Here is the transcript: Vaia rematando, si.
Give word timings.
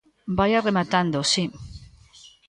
Vaia 0.37 0.63
rematando, 0.67 1.19
si. 1.31 1.43